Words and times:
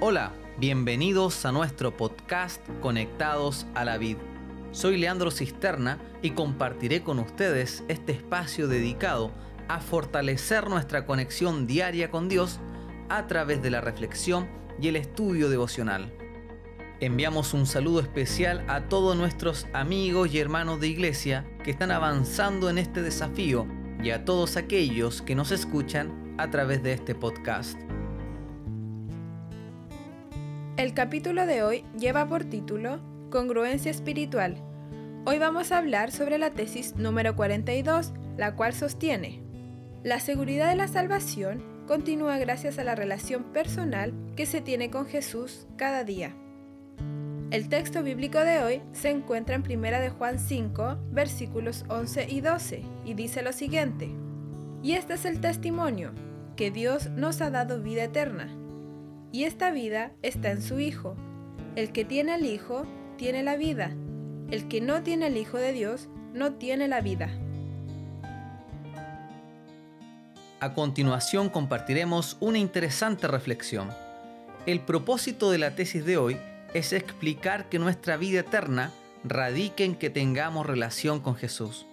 Hola, 0.00 0.32
bienvenidos 0.60 1.44
a 1.44 1.50
nuestro 1.50 1.96
podcast 1.96 2.64
Conectados 2.80 3.66
a 3.74 3.84
la 3.84 3.98
Vid. 3.98 4.16
Soy 4.70 4.96
Leandro 4.96 5.32
Cisterna 5.32 5.98
y 6.22 6.30
compartiré 6.30 7.02
con 7.02 7.18
ustedes 7.18 7.82
este 7.88 8.12
espacio 8.12 8.68
dedicado 8.68 9.32
a 9.66 9.80
fortalecer 9.80 10.70
nuestra 10.70 11.04
conexión 11.04 11.66
diaria 11.66 12.12
con 12.12 12.28
Dios 12.28 12.60
a 13.08 13.26
través 13.26 13.60
de 13.60 13.70
la 13.70 13.80
reflexión 13.80 14.48
y 14.80 14.86
el 14.86 14.94
estudio 14.94 15.50
devocional. 15.50 16.12
Enviamos 17.00 17.52
un 17.52 17.66
saludo 17.66 17.98
especial 17.98 18.64
a 18.68 18.82
todos 18.82 19.16
nuestros 19.16 19.66
amigos 19.72 20.32
y 20.32 20.38
hermanos 20.38 20.78
de 20.78 20.86
iglesia 20.86 21.44
que 21.64 21.72
están 21.72 21.90
avanzando 21.90 22.70
en 22.70 22.78
este 22.78 23.02
desafío 23.02 23.66
y 24.00 24.10
a 24.10 24.24
todos 24.24 24.56
aquellos 24.56 25.22
que 25.22 25.34
nos 25.34 25.50
escuchan 25.50 26.36
a 26.38 26.50
través 26.50 26.84
de 26.84 26.92
este 26.92 27.16
podcast. 27.16 27.87
El 30.78 30.94
capítulo 30.94 31.44
de 31.44 31.64
hoy 31.64 31.84
lleva 31.98 32.28
por 32.28 32.44
título 32.44 33.00
Congruencia 33.30 33.90
espiritual. 33.90 34.62
Hoy 35.24 35.40
vamos 35.40 35.72
a 35.72 35.78
hablar 35.78 36.12
sobre 36.12 36.38
la 36.38 36.52
tesis 36.52 36.94
número 36.94 37.34
42, 37.34 38.12
la 38.36 38.54
cual 38.54 38.72
sostiene, 38.74 39.42
la 40.04 40.20
seguridad 40.20 40.68
de 40.68 40.76
la 40.76 40.86
salvación 40.86 41.64
continúa 41.88 42.38
gracias 42.38 42.78
a 42.78 42.84
la 42.84 42.94
relación 42.94 43.42
personal 43.52 44.14
que 44.36 44.46
se 44.46 44.60
tiene 44.60 44.88
con 44.88 45.06
Jesús 45.06 45.66
cada 45.76 46.04
día. 46.04 46.36
El 47.50 47.68
texto 47.68 48.04
bíblico 48.04 48.38
de 48.38 48.62
hoy 48.62 48.80
se 48.92 49.10
encuentra 49.10 49.56
en 49.56 49.62
1 49.62 49.82
de 49.98 50.10
Juan 50.10 50.38
5, 50.38 50.96
versículos 51.10 51.86
11 51.88 52.28
y 52.30 52.40
12, 52.40 52.82
y 53.04 53.14
dice 53.14 53.42
lo 53.42 53.52
siguiente: 53.52 54.10
Y 54.84 54.92
este 54.92 55.14
es 55.14 55.24
el 55.24 55.40
testimonio, 55.40 56.12
que 56.54 56.70
Dios 56.70 57.10
nos 57.10 57.40
ha 57.40 57.50
dado 57.50 57.82
vida 57.82 58.04
eterna 58.04 58.57
y 59.32 59.44
esta 59.44 59.70
vida 59.70 60.12
está 60.22 60.50
en 60.50 60.62
su 60.62 60.80
Hijo. 60.80 61.16
El 61.76 61.92
que 61.92 62.04
tiene 62.04 62.32
al 62.32 62.46
Hijo 62.46 62.86
tiene 63.16 63.42
la 63.42 63.56
vida. 63.56 63.94
El 64.50 64.68
que 64.68 64.80
no 64.80 65.02
tiene 65.02 65.26
al 65.26 65.36
Hijo 65.36 65.58
de 65.58 65.72
Dios 65.72 66.08
no 66.32 66.54
tiene 66.54 66.88
la 66.88 67.00
vida. 67.00 67.30
A 70.60 70.74
continuación 70.74 71.50
compartiremos 71.50 72.36
una 72.40 72.58
interesante 72.58 73.28
reflexión. 73.28 73.90
El 74.66 74.80
propósito 74.80 75.50
de 75.50 75.58
la 75.58 75.76
tesis 75.76 76.04
de 76.04 76.16
hoy 76.16 76.36
es 76.74 76.92
explicar 76.92 77.68
que 77.68 77.78
nuestra 77.78 78.16
vida 78.16 78.40
eterna 78.40 78.92
radica 79.24 79.84
en 79.84 79.94
que 79.94 80.10
tengamos 80.10 80.66
relación 80.66 81.20
con 81.20 81.36
Jesús. 81.36 81.86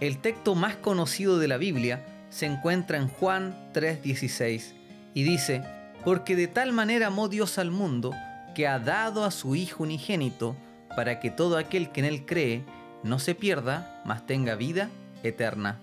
El 0.00 0.18
texto 0.18 0.54
más 0.54 0.76
conocido 0.76 1.38
de 1.38 1.48
la 1.48 1.56
Biblia 1.56 2.04
se 2.28 2.46
encuentra 2.46 2.98
en 2.98 3.08
Juan 3.08 3.54
3:16 3.72 4.74
y 5.14 5.22
dice, 5.22 5.62
porque 6.06 6.36
de 6.36 6.46
tal 6.46 6.72
manera 6.72 7.08
amó 7.08 7.28
Dios 7.28 7.58
al 7.58 7.72
mundo, 7.72 8.12
que 8.54 8.68
ha 8.68 8.78
dado 8.78 9.24
a 9.24 9.32
su 9.32 9.56
Hijo 9.56 9.82
unigénito, 9.82 10.54
para 10.94 11.18
que 11.18 11.32
todo 11.32 11.58
aquel 11.58 11.90
que 11.90 11.98
en 11.98 12.06
Él 12.06 12.24
cree 12.24 12.62
no 13.02 13.18
se 13.18 13.34
pierda, 13.34 14.00
mas 14.04 14.24
tenga 14.24 14.54
vida 14.54 14.88
eterna. 15.24 15.80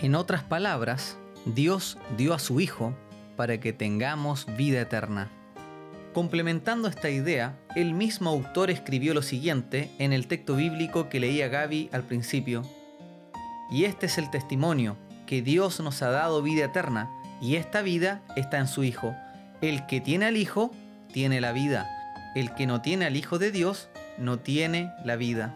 En 0.00 0.14
otras 0.14 0.42
palabras, 0.42 1.18
Dios 1.44 1.98
dio 2.16 2.32
a 2.32 2.38
su 2.38 2.60
Hijo 2.60 2.94
para 3.36 3.60
que 3.60 3.74
tengamos 3.74 4.46
vida 4.56 4.80
eterna. 4.80 5.28
Complementando 6.14 6.88
esta 6.88 7.10
idea, 7.10 7.58
el 7.76 7.92
mismo 7.92 8.30
autor 8.30 8.70
escribió 8.70 9.12
lo 9.12 9.20
siguiente 9.20 9.90
en 9.98 10.14
el 10.14 10.26
texto 10.28 10.56
bíblico 10.56 11.10
que 11.10 11.20
leía 11.20 11.48
Gaby 11.48 11.90
al 11.92 12.04
principio. 12.04 12.62
Y 13.70 13.84
este 13.84 14.06
es 14.06 14.16
el 14.16 14.30
testimonio, 14.30 14.96
que 15.26 15.42
Dios 15.42 15.78
nos 15.80 16.00
ha 16.00 16.08
dado 16.08 16.40
vida 16.40 16.64
eterna, 16.64 17.10
y 17.42 17.56
esta 17.56 17.82
vida 17.82 18.22
está 18.36 18.58
en 18.58 18.68
su 18.68 18.84
Hijo. 18.84 19.14
El 19.60 19.84
que 19.86 20.00
tiene 20.00 20.26
al 20.26 20.36
Hijo, 20.36 20.70
tiene 21.12 21.40
la 21.40 21.52
vida. 21.52 21.90
El 22.36 22.54
que 22.54 22.66
no 22.66 22.80
tiene 22.80 23.04
al 23.04 23.16
Hijo 23.16 23.38
de 23.40 23.50
Dios, 23.50 23.88
no 24.16 24.38
tiene 24.38 24.92
la 25.04 25.16
vida. 25.16 25.52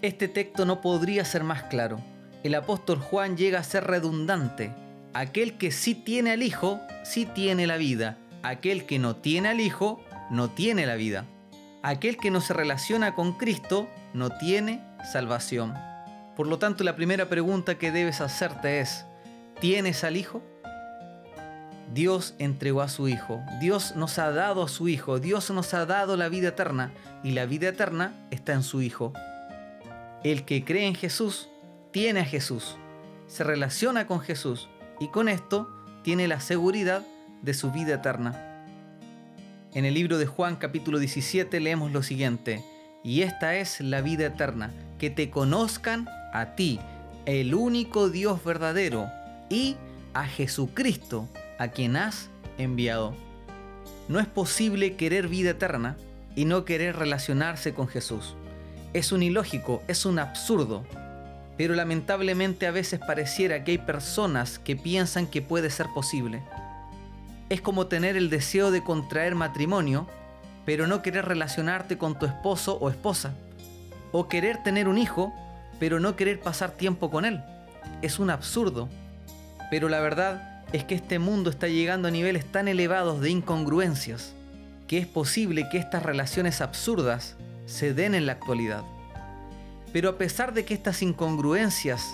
Este 0.00 0.28
texto 0.28 0.64
no 0.64 0.80
podría 0.80 1.24
ser 1.24 1.42
más 1.42 1.64
claro. 1.64 2.00
El 2.44 2.54
apóstol 2.54 3.00
Juan 3.00 3.36
llega 3.36 3.58
a 3.58 3.64
ser 3.64 3.84
redundante. 3.84 4.72
Aquel 5.12 5.58
que 5.58 5.72
sí 5.72 5.94
tiene 5.96 6.30
al 6.30 6.42
Hijo, 6.42 6.80
sí 7.02 7.26
tiene 7.26 7.66
la 7.66 7.78
vida. 7.78 8.16
Aquel 8.44 8.86
que 8.86 9.00
no 9.00 9.16
tiene 9.16 9.48
al 9.48 9.60
Hijo, 9.60 10.00
no 10.30 10.50
tiene 10.50 10.86
la 10.86 10.94
vida. 10.94 11.24
Aquel 11.82 12.16
que 12.16 12.30
no 12.30 12.40
se 12.40 12.54
relaciona 12.54 13.14
con 13.14 13.32
Cristo, 13.32 13.88
no 14.14 14.30
tiene 14.30 14.80
salvación. 15.10 15.74
Por 16.36 16.46
lo 16.46 16.58
tanto, 16.58 16.84
la 16.84 16.94
primera 16.94 17.28
pregunta 17.28 17.76
que 17.76 17.90
debes 17.90 18.20
hacerte 18.20 18.80
es, 18.80 19.04
¿tienes 19.60 20.04
al 20.04 20.16
Hijo? 20.16 20.42
Dios 21.92 22.34
entregó 22.38 22.82
a 22.82 22.88
su 22.88 23.08
Hijo, 23.08 23.42
Dios 23.60 23.94
nos 23.96 24.18
ha 24.18 24.30
dado 24.32 24.64
a 24.64 24.68
su 24.68 24.88
Hijo, 24.88 25.18
Dios 25.18 25.50
nos 25.50 25.72
ha 25.74 25.86
dado 25.86 26.16
la 26.16 26.28
vida 26.28 26.48
eterna 26.48 26.92
y 27.22 27.30
la 27.32 27.46
vida 27.46 27.68
eterna 27.68 28.12
está 28.30 28.52
en 28.52 28.62
su 28.62 28.82
Hijo. 28.82 29.12
El 30.24 30.44
que 30.44 30.64
cree 30.64 30.86
en 30.86 30.94
Jesús 30.94 31.48
tiene 31.92 32.20
a 32.20 32.24
Jesús, 32.24 32.76
se 33.28 33.44
relaciona 33.44 34.06
con 34.06 34.20
Jesús 34.20 34.68
y 35.00 35.08
con 35.08 35.28
esto 35.28 35.70
tiene 36.02 36.28
la 36.28 36.40
seguridad 36.40 37.02
de 37.42 37.54
su 37.54 37.70
vida 37.70 37.94
eterna. 37.94 38.64
En 39.74 39.84
el 39.84 39.94
libro 39.94 40.18
de 40.18 40.26
Juan 40.26 40.56
capítulo 40.56 40.98
17 40.98 41.60
leemos 41.60 41.92
lo 41.92 42.02
siguiente, 42.02 42.64
y 43.04 43.22
esta 43.22 43.56
es 43.56 43.80
la 43.80 44.00
vida 44.00 44.26
eterna, 44.26 44.72
que 44.98 45.10
te 45.10 45.30
conozcan 45.30 46.08
a 46.32 46.54
ti, 46.56 46.80
el 47.26 47.54
único 47.54 48.08
Dios 48.08 48.42
verdadero, 48.42 49.10
y 49.50 49.76
a 50.14 50.24
Jesucristo, 50.24 51.28
a 51.58 51.68
quien 51.68 51.96
has 51.96 52.28
enviado. 52.58 53.14
No 54.08 54.20
es 54.20 54.26
posible 54.26 54.96
querer 54.96 55.28
vida 55.28 55.50
eterna 55.50 55.96
y 56.34 56.44
no 56.44 56.64
querer 56.64 56.96
relacionarse 56.96 57.74
con 57.74 57.88
Jesús. 57.88 58.34
Es 58.92 59.12
un 59.12 59.22
ilógico, 59.22 59.82
es 59.88 60.06
un 60.06 60.18
absurdo. 60.18 60.84
Pero 61.56 61.74
lamentablemente 61.74 62.66
a 62.66 62.70
veces 62.70 63.00
pareciera 63.00 63.64
que 63.64 63.72
hay 63.72 63.78
personas 63.78 64.58
que 64.58 64.76
piensan 64.76 65.26
que 65.26 65.42
puede 65.42 65.70
ser 65.70 65.86
posible. 65.94 66.42
Es 67.48 67.60
como 67.60 67.86
tener 67.86 68.16
el 68.16 68.28
deseo 68.28 68.70
de 68.70 68.84
contraer 68.84 69.34
matrimonio, 69.34 70.06
pero 70.64 70.86
no 70.86 71.00
querer 71.00 71.24
relacionarte 71.24 71.96
con 71.96 72.18
tu 72.18 72.26
esposo 72.26 72.76
o 72.78 72.90
esposa. 72.90 73.32
O 74.12 74.28
querer 74.28 74.62
tener 74.62 74.88
un 74.88 74.98
hijo, 74.98 75.32
pero 75.78 76.00
no 76.00 76.16
querer 76.16 76.40
pasar 76.40 76.72
tiempo 76.72 77.10
con 77.10 77.24
él. 77.24 77.42
Es 78.02 78.18
un 78.18 78.30
absurdo. 78.30 78.88
Pero 79.70 79.88
la 79.88 80.00
verdad 80.00 80.55
es 80.72 80.84
que 80.84 80.94
este 80.94 81.18
mundo 81.18 81.50
está 81.50 81.68
llegando 81.68 82.08
a 82.08 82.10
niveles 82.10 82.44
tan 82.44 82.68
elevados 82.68 83.20
de 83.20 83.30
incongruencias 83.30 84.34
que 84.86 84.98
es 84.98 85.06
posible 85.06 85.68
que 85.68 85.78
estas 85.78 86.02
relaciones 86.02 86.60
absurdas 86.60 87.36
se 87.66 87.92
den 87.92 88.14
en 88.14 88.26
la 88.26 88.32
actualidad. 88.32 88.84
Pero 89.92 90.10
a 90.10 90.18
pesar 90.18 90.54
de 90.54 90.64
que 90.64 90.74
estas 90.74 91.02
incongruencias 91.02 92.06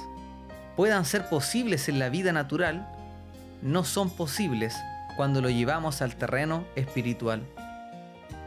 puedan 0.77 1.05
ser 1.05 1.29
posibles 1.29 1.89
en 1.89 1.99
la 1.99 2.09
vida 2.09 2.33
natural, 2.33 2.89
no 3.61 3.85
son 3.85 4.11
posibles 4.11 4.75
cuando 5.17 5.43
lo 5.43 5.51
llevamos 5.51 6.01
al 6.01 6.17
terreno 6.17 6.65
espiritual. 6.77 7.43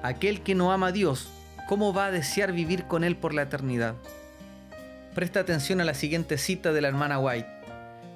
Aquel 0.02 0.42
que 0.42 0.56
no 0.56 0.72
ama 0.72 0.88
a 0.88 0.92
Dios, 0.92 1.30
¿cómo 1.68 1.94
va 1.94 2.08
a 2.08 2.12
desear 2.12 2.52
vivir 2.52 2.86
con 2.86 3.04
Él 3.04 3.16
por 3.16 3.34
la 3.34 3.44
eternidad? 3.44 3.96
Presta 5.14 5.40
atención 5.40 5.82
a 5.82 5.86
la 5.86 5.94
siguiente 5.94 6.38
cita 6.38 6.74
de 6.74 6.82
la 6.82 6.88
hermana 6.88 7.20
White. 7.20 7.48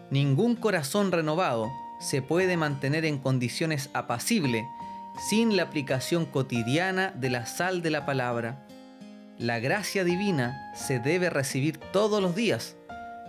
Ningún 0.09 0.56
corazón 0.56 1.11
renovado 1.11 1.71
se 2.00 2.22
puede 2.22 2.58
mantener 2.58 3.06
en 3.06 3.18
condiciones 3.18 3.90
apacibles 3.94 4.66
sin 5.30 5.56
la 5.56 5.64
aplicación 5.64 6.26
cotidiana 6.26 7.12
de 7.12 7.30
la 7.30 7.46
sal 7.46 7.82
de 7.82 7.90
la 7.90 8.06
palabra. 8.06 8.66
La 9.38 9.60
gracia 9.60 10.04
divina 10.04 10.72
se 10.76 11.00
debe 11.00 11.30
recibir 11.30 11.78
todos 11.78 12.22
los 12.22 12.36
días, 12.36 12.76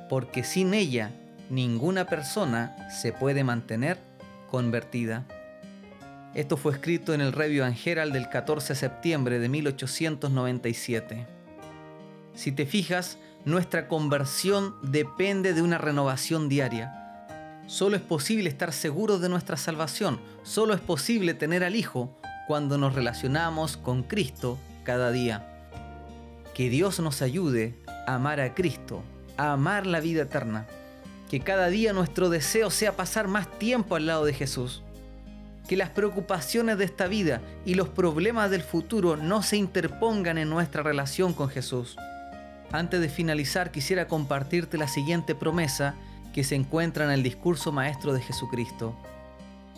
porque 0.09 0.45
sin 0.45 0.75
ella 0.75 1.11
ninguna 1.51 2.07
persona 2.07 2.77
se 2.91 3.13
puede 3.13 3.45
mantener 3.45 3.99
convertida. 4.51 5.25
Esto 6.35 6.57
fue 6.57 6.73
escrito 6.73 7.13
en 7.13 7.21
el 7.21 7.33
Review 7.33 7.65
and 7.65 7.77
Herald 7.85 8.13
del 8.13 8.29
14 8.29 8.75
de 8.75 8.79
septiembre 8.79 9.39
de 9.41 9.49
1897. 9.49 11.27
Si 12.35 12.53
te 12.53 12.67
fijas, 12.67 13.19
nuestra 13.45 13.89
conversión 13.89 14.77
depende 14.83 15.55
de 15.55 15.63
una 15.63 15.79
renovación 15.79 16.49
diaria. 16.49 17.00
Solo 17.71 17.95
es 17.95 18.03
posible 18.03 18.49
estar 18.49 18.73
seguros 18.73 19.21
de 19.21 19.29
nuestra 19.29 19.57
salvación, 19.57 20.19
solo 20.43 20.75
es 20.75 20.81
posible 20.81 21.35
tener 21.35 21.63
al 21.63 21.77
Hijo 21.77 22.19
cuando 22.49 22.79
nos 22.79 22.97
relacionamos 22.97 23.77
con 23.77 24.03
Cristo 24.03 24.59
cada 24.83 25.13
día. 25.13 25.47
Que 26.53 26.69
Dios 26.69 26.99
nos 26.99 27.23
ayude 27.23 27.77
a 28.09 28.17
amar 28.17 28.41
a 28.41 28.57
Cristo, 28.57 29.05
a 29.37 29.53
amar 29.53 29.87
la 29.87 30.01
vida 30.01 30.23
eterna. 30.23 30.67
Que 31.31 31.39
cada 31.39 31.69
día 31.69 31.93
nuestro 31.93 32.29
deseo 32.29 32.71
sea 32.71 32.97
pasar 32.97 33.29
más 33.29 33.49
tiempo 33.61 33.95
al 33.95 34.07
lado 34.07 34.25
de 34.25 34.35
Jesús. 34.35 34.83
Que 35.69 35.77
las 35.77 35.91
preocupaciones 35.91 36.77
de 36.77 36.87
esta 36.87 37.07
vida 37.07 37.41
y 37.65 37.75
los 37.75 37.89
problemas 37.89 38.51
del 38.51 38.63
futuro 38.63 39.17
no 39.17 39.45
se 39.45 39.59
interpongan 39.59 40.39
en 40.39 40.51
nuestra 40.51 40.83
relación 40.83 41.35
con 41.35 41.49
Jesús. 41.49 41.97
Antes 42.73 43.01
de 43.01 43.09
finalizar 43.09 43.71
quisiera 43.71 44.09
compartirte 44.09 44.77
la 44.77 44.89
siguiente 44.89 45.37
promesa 45.37 45.95
que 46.33 46.45
se 46.45 46.55
encuentra 46.55 47.05
en 47.05 47.11
el 47.11 47.23
discurso 47.23 47.73
maestro 47.73 48.13
de 48.13 48.21
Jesucristo. 48.21 48.95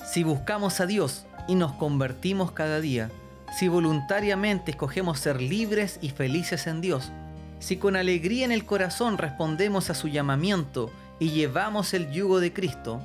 Si 0.05 0.23
buscamos 0.23 0.81
a 0.81 0.87
Dios 0.87 1.27
y 1.49 1.55
nos 1.55 1.73
convertimos 1.73 2.53
cada 2.53 2.81
día, 2.81 3.11
si 3.59 3.69
voluntariamente 3.69 4.71
escogemos 4.71 5.19
ser 5.19 5.41
libres 5.41 5.99
y 6.01 6.11
felices 6.11 6.67
en 6.67 6.81
Dios, 6.81 7.13
si 7.61 7.77
con 7.77 7.97
alegría 7.97 8.45
en 8.45 8.53
el 8.53 8.65
corazón 8.65 9.19
respondemos 9.19 9.91
a 9.91 9.95
su 9.95 10.09
llamamiento 10.09 10.91
y 11.21 11.31
llevamos 11.31 11.95
el 11.95 12.11
yugo 12.11 12.41
de 12.41 12.53
Cristo, 12.53 13.01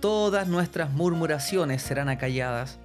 todas 0.00 0.48
nuestras 0.48 0.92
murmuraciones 0.92 1.82
serán 1.82 2.08
acalladas, 2.08 2.78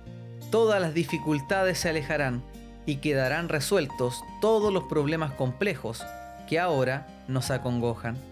todas 0.51 0.80
las 0.80 0.94
dificultades 0.94 1.80
se 1.80 1.89
alejarán 1.89 2.42
y 2.86 2.98
quedarán 2.98 3.50
resueltos 3.50 4.24
todos 4.39 4.71
los 4.71 4.86
problemas 4.86 5.33
complejos 5.33 6.03
que 6.48 6.59
ahora 6.59 7.07
nos 7.27 7.51
acongojan. 7.51 8.31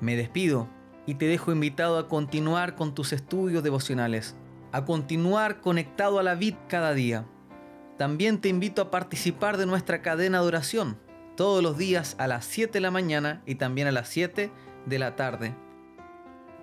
Me 0.00 0.16
despido 0.16 0.68
y 1.06 1.14
te 1.14 1.26
dejo 1.26 1.52
invitado 1.52 1.98
a 1.98 2.08
continuar 2.08 2.74
con 2.74 2.94
tus 2.94 3.12
estudios 3.12 3.62
devocionales 3.62 4.36
a 4.76 4.84
continuar 4.84 5.62
conectado 5.62 6.18
a 6.18 6.22
la 6.22 6.34
vid 6.34 6.54
cada 6.68 6.92
día. 6.92 7.24
También 7.96 8.42
te 8.42 8.50
invito 8.50 8.82
a 8.82 8.90
participar 8.90 9.56
de 9.56 9.64
nuestra 9.64 10.02
cadena 10.02 10.40
de 10.42 10.46
oración 10.46 10.98
todos 11.34 11.62
los 11.62 11.78
días 11.78 12.14
a 12.18 12.26
las 12.26 12.44
7 12.44 12.74
de 12.74 12.80
la 12.80 12.90
mañana 12.90 13.42
y 13.46 13.54
también 13.54 13.88
a 13.88 13.92
las 13.92 14.08
7 14.08 14.50
de 14.84 14.98
la 14.98 15.16
tarde. 15.16 15.54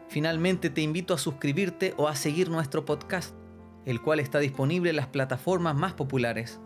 Finalmente 0.09 0.69
te 0.69 0.81
invito 0.81 1.15
a 1.15 1.17
suscribirte 1.17 1.95
o 1.97 2.07
a 2.07 2.15
seguir 2.15 2.51
nuestro 2.51 2.85
podcast, 2.85 3.33
el 3.85 3.99
cual 3.99 4.19
está 4.19 4.37
disponible 4.37 4.91
en 4.91 4.97
las 4.97 5.07
plataformas 5.07 5.75
más 5.75 5.93
populares. 5.93 6.59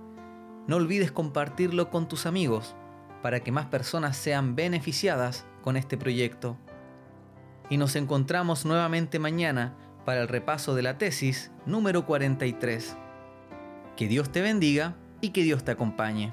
No 0.68 0.76
olvides 0.76 1.14
compartirlo 1.14 1.90
con 1.90 2.10
tus 2.10 2.26
amigos 2.26 2.76
para 3.22 3.40
que 3.40 3.54
más 3.54 3.68
personas 3.68 4.18
sean 4.18 4.56
beneficiadas 4.56 5.46
con 5.68 5.76
este 5.76 5.98
proyecto. 5.98 6.56
Y 7.70 7.76
nos 7.76 7.98
encontramos 7.98 8.64
nuevamente 8.64 9.20
mañana 9.20 9.76
para 10.06 10.22
el 10.22 10.30
repaso 10.30 10.76
de 10.76 10.82
la 10.82 10.98
tesis 10.98 11.52
número 11.66 12.06
43. 12.06 12.96
Que 13.98 14.08
Dios 14.08 14.32
te 14.32 14.40
bendiga 14.40 14.96
y 15.20 15.32
que 15.32 15.44
Dios 15.44 15.66
te 15.66 15.72
acompañe. 15.72 16.32